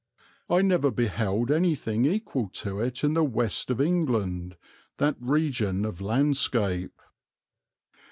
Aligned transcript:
I 0.49 0.63
never 0.63 0.89
beheld 0.89 1.51
anything 1.51 2.05
equal 2.07 2.47
to 2.53 2.79
it 2.79 3.03
in 3.03 3.13
the 3.13 3.23
West 3.23 3.69
of 3.69 3.79
England, 3.79 4.57
that 4.97 5.15
region 5.19 5.85
of 5.85 6.01
landscape." 6.01 6.99